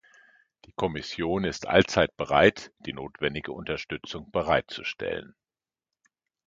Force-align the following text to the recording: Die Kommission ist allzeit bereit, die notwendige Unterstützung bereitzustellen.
Die 0.65 0.71
Kommission 0.71 1.43
ist 1.43 1.67
allzeit 1.67 2.17
bereit, 2.17 2.73
die 2.87 2.93
notwendige 2.93 3.51
Unterstützung 3.51 4.31
bereitzustellen. 4.31 5.35